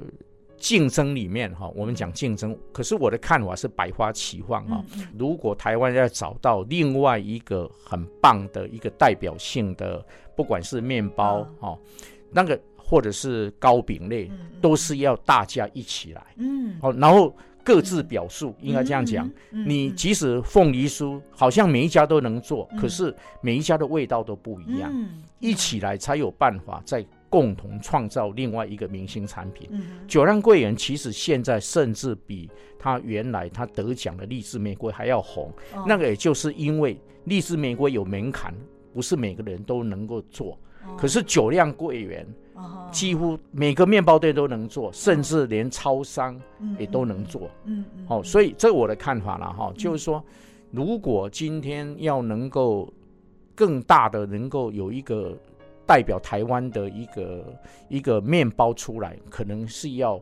[0.57, 4.83] 竞争里面哈，我们讲竞争，可是我的看法是百花齐放哈。
[5.17, 10.03] 如果台湾要找到另外一个很棒的一个代表性的，
[10.35, 11.77] 不管是面包哈，
[12.31, 16.25] 那个或者是糕饼类，都是要大家一起来。
[16.37, 19.29] 嗯，好，然后各自表述，应该这样讲。
[19.51, 24.91] 你即使凤梨酥，好像每一家都能做，可是每一家的味道都不一样。
[25.39, 27.05] 一起来才有办法在。
[27.29, 29.67] 共同创造另外一个明星产品。
[29.71, 35.51] 嗯、哼久良桂圆其实现在甚至比他原来他得奖的荔枝玫瑰还要红。
[35.73, 38.53] 哦、那个也就是因为荔枝玫瑰有门槛，
[38.93, 40.57] 不是每个人都能够做。
[40.85, 42.25] 哦、可是酒量桂圆，
[42.91, 46.39] 几乎每个面包店都能做，哦、甚至连超商
[46.79, 47.49] 也都能做。
[47.65, 48.05] 嗯嗯。
[48.07, 50.23] 好、哦，所以这我的看法了哈，就是说，
[50.71, 52.93] 如果今天要能够
[53.53, 55.37] 更大的能够有一个。
[55.87, 60.17] 代表台湾的一个一个面包出来，可能是要，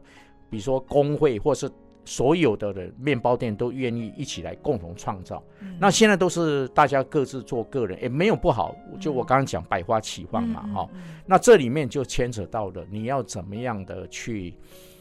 [0.50, 1.70] 比如说工会或是
[2.06, 5.44] 所有的人面包店都愿意一起来共同创造。
[5.62, 8.76] 嗯、那现在都是大家各自做个人，也没有不好。
[9.00, 11.02] 就我刚刚讲百花齐放嘛，哈、嗯。
[11.26, 14.54] 那这里面就牵扯到了你要怎么样的去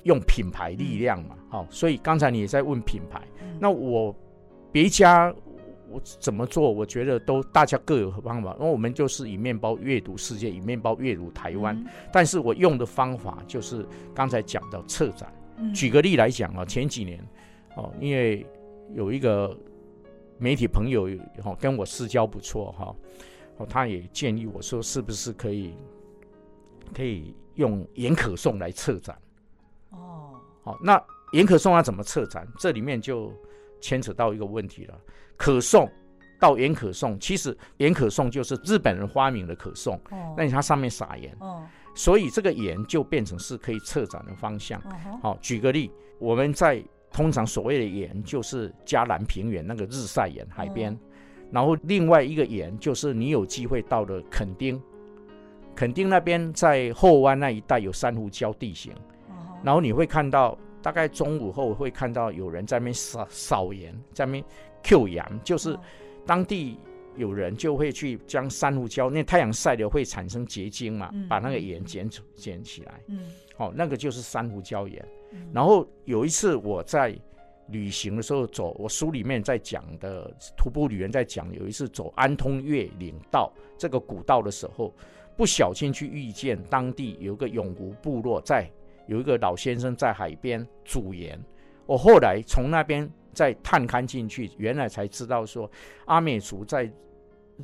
[0.04, 1.66] 用品牌力量嘛，哈、嗯。
[1.68, 4.16] 所以刚才你也在问品牌，嗯、那我
[4.72, 5.34] 别家。
[5.88, 6.70] 我怎么做？
[6.70, 11.76] 我觉得都大家各有方法，因为我们就是以面包阅读世界，以面包阅读台湾。
[11.76, 15.32] 嗯、但是我用的方法就是刚才讲到策展。
[15.56, 17.24] 嗯、举个例来讲啊，前几年
[17.76, 18.44] 哦，因为
[18.92, 19.56] 有一个
[20.38, 21.08] 媒体朋友
[21.42, 22.96] 哈跟我私交不错哈，
[23.58, 25.74] 哦，他也建议我说，是不是可以
[26.92, 29.16] 可以用严可颂来策展？
[29.90, 31.00] 哦，好，那
[31.32, 32.46] 严可颂要怎么策展？
[32.58, 33.32] 这里面就
[33.84, 34.98] 牵扯到一个问题了。
[35.36, 35.86] 可颂
[36.40, 41.62] 到盐可颂，其实盐可颂就是日本人发明的可颂，哦，那你它上面撒盐，哦，
[41.94, 44.80] 所以这个盐就变成是可以策展的方向。
[45.20, 50.98] 好，哦，举个例，我们在通常所谓的盐就是嘉南平原那个日晒盐海边，哦，
[51.52, 54.80] 然后另外一个盐就是你有机会到了垦丁，
[55.74, 58.92] 垦丁那边在后湾那一带有珊瑚礁地形，
[59.28, 64.44] 哦，然后你会看到大概中午后会看到有人在那边扫扫盐，在那边。
[64.86, 65.78] Q 盐就是
[66.26, 66.78] 当地
[67.16, 73.00] 有人就会去将珊瑚礁，那太阳晒了会产生结晶嘛，嗯、把那个盐捡捡起来。
[73.06, 75.02] 嗯，哦，那个就是珊瑚礁盐。
[75.32, 77.18] 嗯、然后有一次我在
[77.68, 84.94] 旅行的时候走，我书里面在讲的徒步旅人在讲，有一次走安通越岭道这个古道的时候，
[85.34, 88.70] 不小心去遇见当地有个永湖部落在
[89.06, 91.38] 有一个老先生在海边煮盐，
[91.86, 93.10] 我后来从那边。
[93.34, 95.68] 再探勘进去，原来才知道说，
[96.04, 96.88] 阿美族在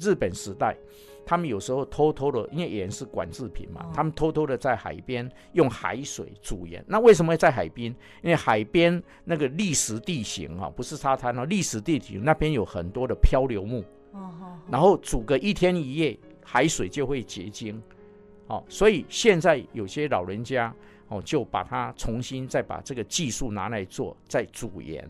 [0.00, 0.76] 日本时代，
[1.24, 6.85] 他们有时候偷偷的，因为盐是管制品嘛，他们偷偷的在海边用海水煮盐。
[6.88, 7.94] 那为什么会在海边？
[8.20, 13.85] 因为海边那个砾石地形啊，不是沙滩哦，砾石地形那边有很多的漂流木，
[14.68, 17.81] 然后煮个一天一夜，海水就会结晶。
[18.48, 20.74] 哦，所以现在有些老人家
[21.11, 25.07] 哦，就把它重新再把这个技术拿来做，再煮盐。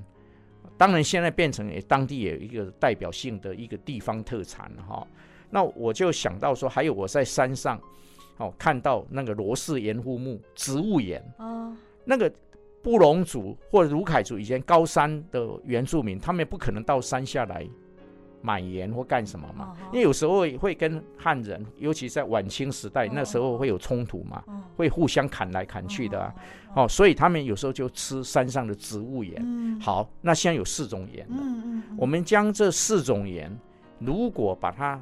[0.77, 5.07] 当然，现在变成也当地有一个代表性的一个地方特产哈。
[5.51, 7.79] 那我就想到说，还有我在山上
[8.39, 12.33] 哦看到那个罗氏盐肤木植物盐啊，那个
[12.83, 17.69] 布隆族或者卢凯族以前高山的原住民，他们也不可能到山下来。
[18.43, 19.77] 买盐或干什么嘛？
[19.93, 24.43] 因为有时候会跟汉人，尤其在晚清时代，那时候会有冲突嘛，
[24.77, 26.35] 会互相砍来砍去的啊。
[26.75, 29.79] 哦，所以他们有时候就吃山上的植物盐。
[29.81, 31.37] 好，那现在有四种盐了。
[31.99, 33.55] 我们将这四种盐，
[33.99, 35.01] 如果把它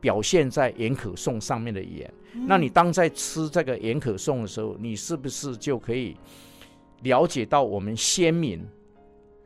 [0.00, 2.12] 表现在盐可颂上面的盐，
[2.46, 6.16] 那你当在吃这个盐可颂的时候，你是不是就可以
[7.02, 8.62] 了解到我们先民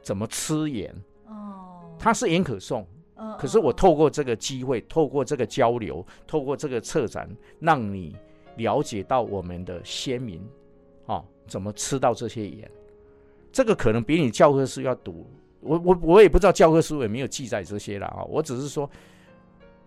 [0.02, 0.92] 怎么吃盐？
[1.26, 2.84] 哦，它是盐可颂。
[3.38, 7.28] 可是我透过这个机会，透过这个交流，透过这个策展，
[7.60, 8.16] 让你
[8.56, 10.40] 了解到我们的先民，
[11.06, 12.70] 啊，怎么吃到这些盐？
[13.50, 15.26] 这个可能比你教科书要读，
[15.60, 18.22] 我我我也不知道教科书有没有记载这些了啊。
[18.24, 18.88] 我只是说，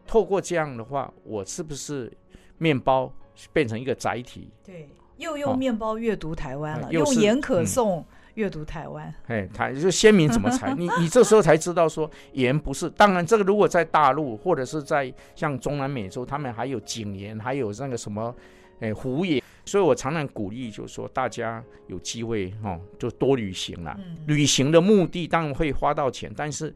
[0.05, 2.11] 透过这样的话，我是不是
[2.57, 3.11] 面包
[3.51, 4.49] 变成一个载体？
[4.63, 7.99] 对，又用面包阅读台湾了，用盐可颂。
[7.99, 10.73] 嗯阅读台湾，哎，台就先民怎么采？
[10.77, 12.89] 你你这时候才知道说盐不是。
[12.91, 18.33] 当然，这个如果在大陆或者是在像中南美洲，他们还有井盐，还有那个什么，
[18.79, 19.41] 哎，湖盐。
[19.65, 23.95] 所以我常常鼓励，就是说大家有机会哈，就多旅行啦。
[23.99, 26.73] 嗯、旅行的目的当然会花到钱，但是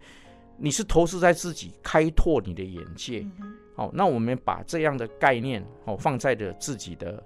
[0.57, 3.21] 你是投资在自己，开拓你的眼界。
[3.75, 7.21] 好、嗯哦，那我们把这样的概念哦放在了自己的。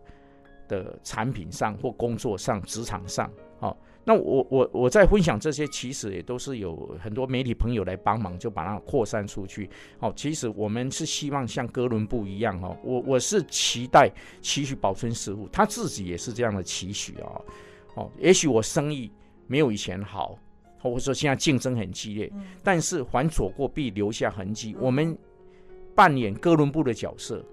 [0.70, 9.70] 的产品上或工作上、职场上，哦，那我我我在分享这些，其实也都是有很多媒体朋友来帮忙，就把它扩散出去。
[10.00, 14.12] 哦，其实我们是希望像哥伦布一样，哦，我我是期待
[14.42, 17.42] 期许保存食物，他自己也是这样的期许啊。
[17.96, 19.12] 哦，也许我生意
[19.48, 20.38] 没有以前好，
[20.80, 22.32] 或者说现在竞争很激烈，
[22.64, 24.76] 但是凡走过必留下痕迹。
[24.80, 25.18] 我们
[25.96, 27.44] 扮演哥伦布的角色。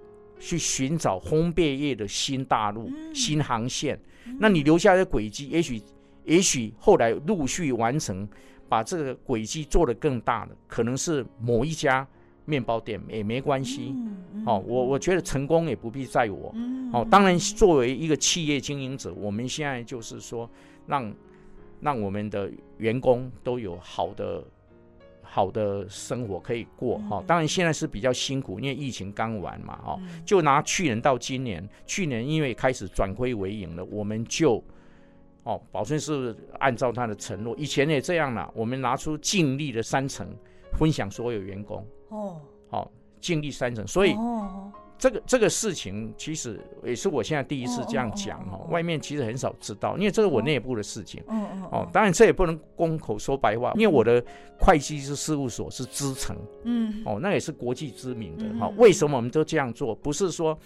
[0.42, 5.78] 去寻找烘焙业的新大陆、嗯、新航线，嗯、那你留下的轨迹，也许，
[6.24, 8.28] 也许后来陆续完成，
[8.68, 12.06] 把这个轨迹做得更大的，可能是某一家
[12.44, 13.92] 面包店也没关系。
[13.94, 16.52] 嗯嗯、哦，我我觉得成功也不必在我。
[16.54, 20.48] 嗯、哦，当然，作为一个企业经营者，我们现在就是说，
[20.86, 21.14] 让
[21.80, 24.44] 让我们的员工都有好的。
[25.32, 30.00] 好的生活可以过哈、哦，当然现在是比较辛苦，因为疫情刚完嘛哈、哦。
[30.26, 34.60] 就拿去年到今年，去年因为开始转亏为盈了，我们就
[35.44, 40.26] 哦，保证是按照他的承诺，以前也这样了，我们拿出净利的三成
[40.78, 44.12] 分享所有员工哦，好净利三成，所以。
[44.14, 51.22] 哦这个这个事情其实也是我现在第一次这样讲哈、哦，外面其实很少知道，因为这是我内部的事情。
[51.26, 54.22] 哦哦，当然这也不能公口说白话，因为我的
[54.58, 58.70] 会计师事务所是资诚，嗯，哦，那也是国际知名的哈。
[58.76, 59.94] 为什么我们都这样做？
[59.94, 60.58] 不是说，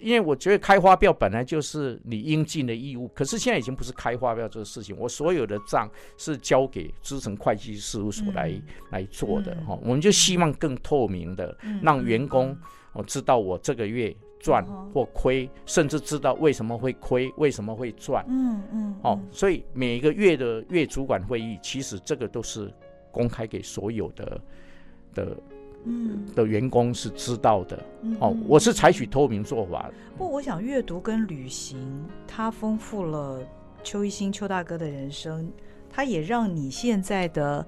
[0.00, 8.52] 因为我觉得开发票本来就是你应尽的义务，可是现在已经不是开发票这个事情，我所有的账是交给资诚会计师事务所来
[8.90, 9.78] 来做的哈。
[9.82, 12.56] 我们就希望更透明的让员工。
[12.94, 18.24] 我知道我这个月赚或亏，嗯、甚至知道为什么会亏，为什么会赚。
[18.28, 18.96] 嗯嗯。
[19.02, 22.72] 哦，所以每一个月的月主管会议，其实这个都是
[23.12, 24.40] 公开给所有的
[25.14, 25.36] 的
[25.84, 27.82] 嗯的员工是知道的。
[28.02, 29.90] 嗯、哦，我是采取透明做法。
[30.16, 31.78] 不过，我想阅读跟旅行，
[32.26, 33.40] 它丰富了
[33.82, 35.50] 邱一新邱大哥的人生，
[35.90, 37.66] 它也让你现在的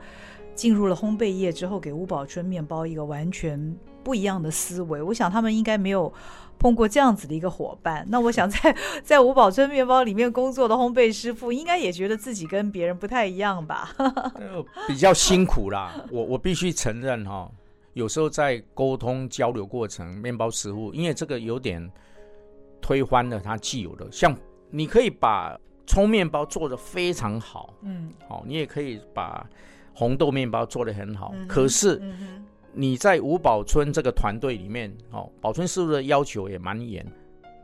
[0.55, 3.77] 进入了烘焙业之后，给吴宝春面包一个完全。
[4.03, 6.11] 不一样的思维，我想他们应该没有
[6.59, 8.03] 碰过这样子的一个伙伴。
[8.09, 13.95] 那我想在 在吴宝春面包里面工作的烘焙师傅，应该也觉得自己跟别人不太一样吧？
[14.89, 17.51] 比较辛苦啦，我我必须承认哈，
[17.93, 21.91] 有时候在沟通交流过程，面包师傅因为这个有点
[22.81, 24.37] 推翻了他既有的，像
[24.71, 29.49] 你可以把葱面包做得非常好，嗯，好，你也可以把
[29.95, 31.97] 红豆面包做得很好，嗯、可是。
[32.03, 37.05] 嗯你在吴宝春这个团队里面，哦，宝春师傅的要求也蛮严，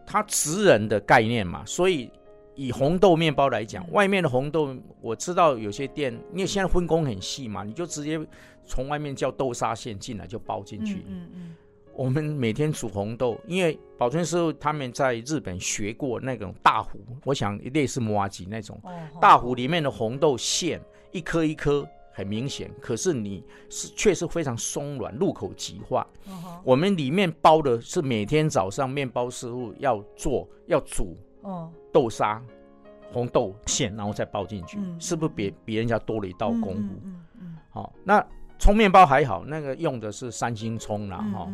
[0.05, 2.11] 他职人的概念嘛，所以
[2.57, 8.19] 以红豆面包来讲，外面的红豆我知道有些店，因为现在分工很细嘛，你就直接
[8.66, 11.05] 从外面叫豆沙馅进来就包进去。
[11.07, 11.57] 嗯嗯，嗯。
[11.95, 18.81] 我们每天煮红豆，因为保存师傅他们在日本学过那种大壶，我想类似麻糬那种
[19.21, 20.81] 大壶里面的红豆馅，
[21.12, 21.87] 一颗一颗。
[22.12, 26.07] 很明显，可是你是确实非常松软，入口即化。
[26.27, 26.33] Uh.
[26.64, 31.14] 我们里面包的是每天早上面包师傅要做要煮
[31.92, 33.12] 豆沙、uh.
[33.12, 35.04] 红豆馅，然后再包进去，uh.
[35.04, 36.94] 是不是比别人家多了一道功夫？
[37.70, 37.88] 好、uh huh.
[37.88, 38.26] 哦，那
[38.59, 41.18] 葱面包还好，那个用的是三星葱啦。
[41.18, 41.38] 哈、uh huh.
[41.38, 41.52] 哦。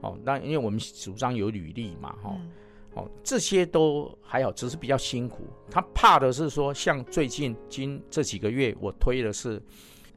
[0.00, 3.00] 好，那因为我们主张有履历嘛，哈、uh。
[3.00, 5.44] 哦，这些都还好，只是比较辛苦。
[5.70, 9.62] 他怕的是说，像最近今这几个月，我推的是。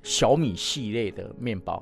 [0.07, 1.81] 小米系列的面包，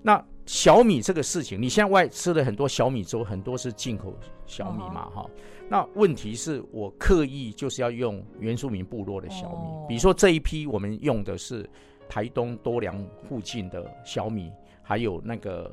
[0.00, 5.30] 那小米这个事情，你现在外吃了很多小米粥，很多是进口小米嘛，哈、uh。
[5.68, 9.86] 那问题是我刻意就是要用原住民部落的小米，uh.
[9.88, 11.68] 比如说这一批我们用的是
[12.08, 12.96] 台东多良
[13.28, 14.50] 附近的小米，
[14.82, 15.70] 还有那个。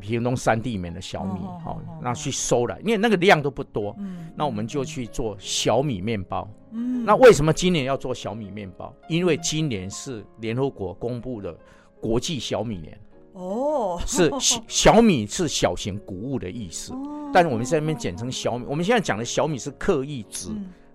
[0.00, 8.94] 屏东山地里面的小米，好，那去收了，因为那个量都不多，嗯，那我们就去做小米面包，嗯，那为什么今年要做小米面包？
[9.08, 11.52] 因为今年是联合国公布的
[12.00, 12.96] 国际小米年，
[13.32, 14.30] 哦，是
[14.68, 16.92] 小 米是小型谷物的意思，
[17.32, 20.50] 但是我们在那边简称小米，我们现在讲的小米是刻意指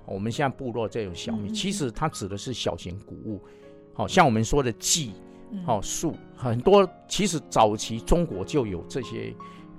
[0.05, 3.41] 我们现在部落这种小米，其实它指的是小型谷物，
[3.93, 5.11] 好像我们说的稷。
[5.67, 9.31] 好树、哦、很多，其实早期中国就有这些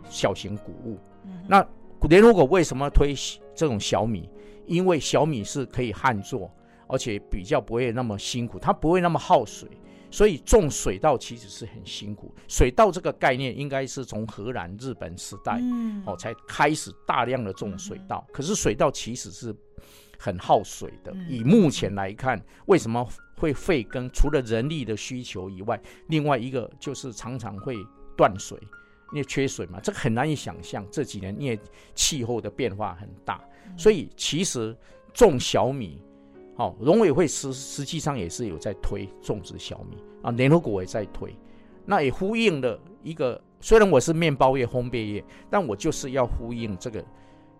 [0.08, 1.00] 小型谷物。
[1.48, 1.66] 那
[2.02, 3.12] 联合国为什么推
[3.56, 4.30] 这种小米？
[4.66, 6.48] 因为小米是可以旱作，
[6.86, 9.68] 而且比较不会那么辛苦，它不会那么耗水，
[10.14, 12.32] 所以种水稻其实是很辛苦。
[12.46, 18.24] 水稻这个概念应该是从荷兰、日本时代、嗯、哦才开始大量的种水稻。
[18.28, 19.52] 嗯、可是水稻其实是
[20.16, 21.10] 很耗水的。
[21.12, 23.04] 嗯、以目前来看，为什么？
[23.36, 27.76] 会废耕，除了人力的需求以外，另外一个就是常常会
[28.16, 28.56] 断水，
[29.12, 30.86] 因为缺水嘛，这个很难以想象。
[30.88, 31.58] 这几年因为
[31.96, 33.42] 气候的变化很大，
[33.76, 34.74] 所以其实
[35.12, 36.00] 种小米，
[36.56, 41.36] 好，农委会实实际上也是有在推种植小米啊，联合国也在推，
[41.84, 43.40] 那也呼应了一个。
[43.60, 47.04] 虽然我是面包业、烘焙业，但我就是要呼应这个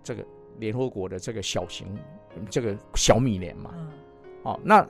[0.03, 0.23] 这个
[0.59, 1.87] 联合国的这个小型
[2.51, 3.75] 这个小米年嘛。
[4.43, 4.87] 哦，那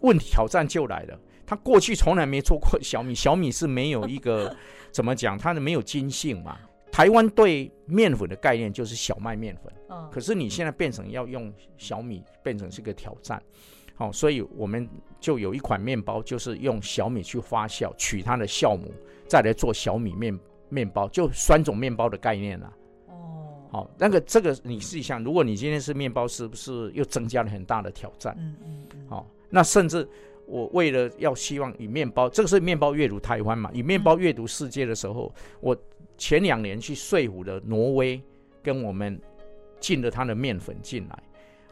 [0.00, 1.16] 问题挑战就来了。
[1.46, 4.54] 他过去从来没做过小米，小米是没有一个
[4.90, 6.58] 怎么讲，它的没有金性嘛。
[6.90, 9.72] 台湾对面粉的概念就是小麦面粉，
[10.10, 13.42] 可是你现在变成要用小米，变成是个挑战。
[13.94, 14.88] 好，所以我们
[15.20, 18.92] 就有一款面包，就是用小米去发酵，取它的酵母。
[19.28, 20.36] 再来做小米面
[20.68, 22.72] 面包，就酸种面包的概念了，啊。
[23.08, 28.34] 哦，好，那个这个你试一下，如果你今天是面包，是不是又增加了很大的挑战？
[28.38, 30.08] 嗯嗯，好，那甚至
[30.50, 35.76] 我为了要希望以面包，这个是面包阅读台湾嘛，以面包阅读世界的时候，嗯、我
[36.18, 38.20] 前两年去说服了挪威，
[38.62, 39.20] 跟我们
[39.78, 41.22] 进了它的面粉进来。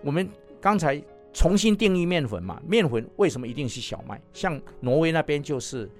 [0.02, 0.28] 我们
[0.60, 1.02] 刚才
[1.32, 4.20] 重新定义面粉嘛，面粉为什么一定是小麦？
[4.32, 5.90] 像挪威那边就是。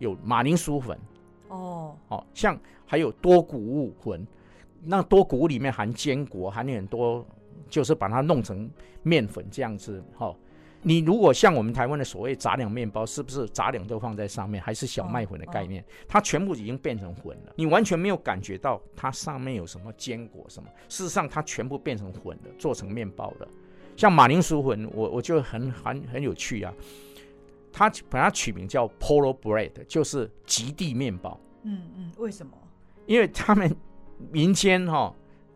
[0.00, 0.98] 有马铃薯粉，
[1.48, 4.26] 哦，好像还有多谷物粉，
[4.82, 7.24] 那多谷物里面含坚果，含很多，
[7.70, 8.68] 就是把它弄成
[9.04, 10.02] 面粉这样子。
[10.18, 10.34] 哈，
[10.86, 15.82] 你如果像我们台湾的所谓杂粮面包，是不是杂粮都放在上面，还是小麦粉的概念？
[16.06, 20.68] 它全部已经变成粉了，你完全没有感觉到它上面有什么坚果什么。
[20.88, 23.48] 事实上，它全部变成粉了，做成面包了。
[23.96, 26.72] 像马铃薯粉，我我就很很很有趣啊。
[27.72, 31.40] 它把它取名叫 Polo Bread，就是极地面包。
[31.62, 32.52] 嗯嗯，为什么？
[33.06, 33.74] 因为他们
[34.30, 35.14] 民间哈，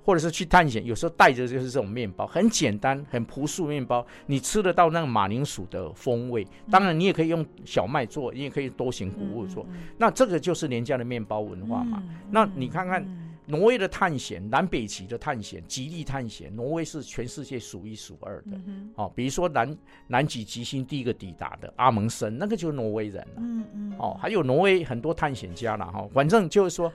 [0.09, 6.47] 或者是去探险，有时候带着就是这种面包，很简单、很朴素面包，你吃得到那个马铃薯的风味。
[6.71, 9.67] 当然，你也可以用小麦做，你也可以多型谷物做。
[9.99, 12.03] 那这个就是廉价的面包文化嘛。
[12.31, 13.07] 那你看看。
[13.51, 18.51] 挪威的探险，南北极的探险，极地探险，挪威是全世界数一数二的。
[18.67, 19.75] 嗯、哦，比如说南
[20.07, 23.33] 南极极星第一个抵达的阿蒙森，那个就是挪威人了。
[23.39, 23.95] 嗯嗯。
[23.99, 26.93] 哦，还有挪威很多探险家了哈，反正就是说，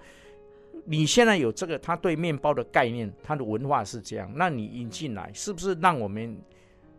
[0.85, 6.37] 你现在有这个，他对面包的概念，他的文化是这样，那你引进来，是不是让我们？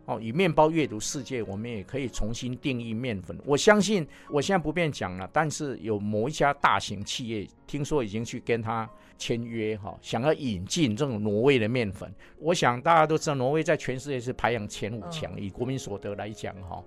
[0.07, 3.35] 哦，以面包阅读世界，我们也可以重新定义面粉。
[3.43, 12.13] 我相信，我现在不便讲了，但是有某一家大型企业，听说已经去跟他签约，哈，想要引进这种挪威的面粉。
[12.37, 16.83] 我想大家都知道，挪威在全世界是排行前五强，以国民所得来讲，哈，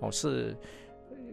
[0.00, 0.56] 哦是。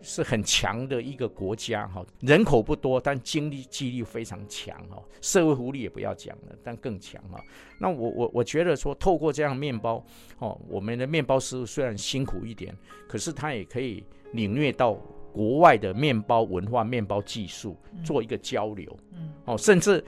[0.01, 7.41] 是很强的一个国家哈，人口不多，但经济力非常强哈，社会福利也不要讲了，但更强哈。
[7.79, 10.03] 那我我我觉得说，透过这样面包
[10.39, 12.75] 哦，我们的面包师傅虽然辛苦一点，
[13.07, 14.93] 可是他也可以领略到
[15.31, 18.97] 国外的面包文化、面包技术，做一个交流。
[19.13, 20.03] 嗯，哦，甚至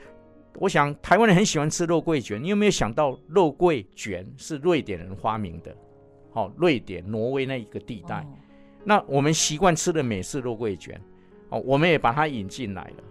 [0.56, 5.74] 我想台湾人很喜欢吃肉桂卷，你有没有想到肉桂卷是瑞典人发明的？
[6.32, 8.26] 好，瑞典、挪威那一个地带。
[8.84, 11.00] 那我们习惯吃的美式肉桂卷，
[11.48, 13.04] 哦，我们也把它引进来了。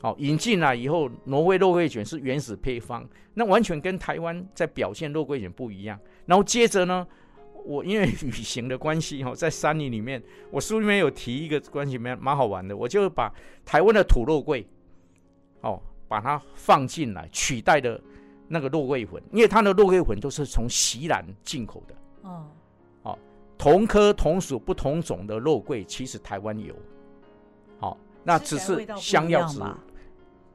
[0.00, 5.98] 好，引进来以后，挪威肉桂卷是原始配方，那完全跟台湾在表现肉桂卷不一样。
[6.26, 7.04] 然后接着呢，
[7.64, 12.76] 我因为旅行的关系，哈，在山里里面，我书里面有提一个关系，蛮蛮好玩的。
[12.76, 13.32] 我就把
[13.64, 14.64] 台湾的土肉桂，
[15.62, 18.00] 哦，把它放进来，取代的
[18.46, 21.94] 那个肉桂粉，因为它的肉桂粉都是从西兰进口的。
[22.22, 22.46] 哦。
[23.58, 26.74] 同科同属不同种的肉桂，其实台湾有，
[27.78, 29.64] 好，那只是香料植物，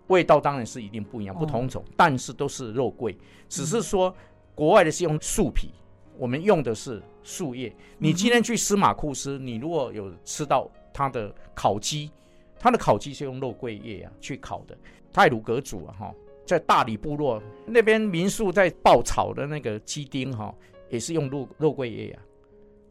[0.08, 3.18] 味道当然是一定不一样，不同种，但是都是肉桂，
[3.50, 4.14] 只是说
[4.54, 5.72] 国外的是用树皮，
[6.18, 7.76] 我们用的是树叶。
[7.98, 12.12] 你今天去司马库斯，你如果有吃到它的烤鸡，
[12.60, 14.78] 它的烤鸡是用肉桂叶啊去烤的。
[15.12, 20.54] 泰鲁阁族啊哈，在大理部落那边民宿在爆炒的那个鸡丁哈，
[20.90, 22.22] 也是用肉肉桂叶啊。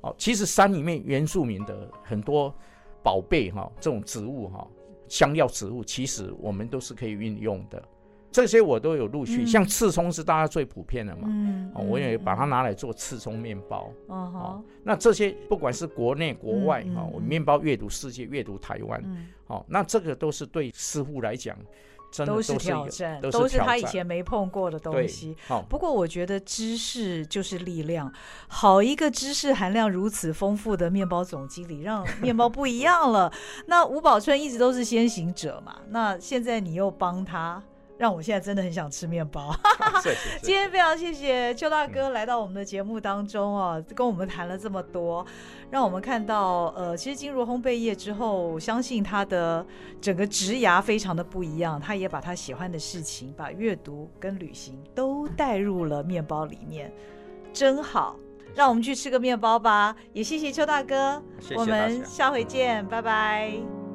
[0.02, 2.54] 哦，其实山里面原住民的很多
[3.02, 4.66] 宝贝哈，这种植物哈，
[5.08, 7.82] 香料植物，其实我们都是可以运用的。
[8.32, 13.90] 这些我都有陆续，嗯、像刺葱是大家最普遍的嘛，嗯嗯、我也把它拿来做刺葱面包。
[14.08, 21.58] 嗯、哦，那这些不管是国内国外哈，我面包阅读世界，阅读台湾，嗯、哦，那这个都是对师傅来讲。
[22.26, 25.36] 都是，都是挑战，都是他以前没碰过的东西。
[25.68, 28.12] 不过我觉得知识就是力量，
[28.48, 33.32] 好一个知识含量如此丰富的面包总经理，让 面包不一样了。
[33.66, 37.62] 那吴宝春一直都是先行者嘛，那现在你又帮他
[38.00, 39.54] 让我现在真的很想吃面包。
[40.02, 40.38] 谢谢。
[40.40, 45.24] 今天非常谢谢邱大哥来到我们的节目当中哦，跟我们谈了这么多，
[45.70, 49.66] 让我们看到呃，其实进入烘焙业之后，相信他的
[50.00, 51.78] 整个职涯非常的不一样。
[51.78, 56.90] 他也把他喜欢的事情，把阅读跟旅行都带入了面包里面，
[57.52, 58.16] 真好。
[58.54, 59.94] 让我们去吃个面包吧。
[60.14, 63.89] 也谢谢邱大哥，谢谢，我们下回见，拜拜。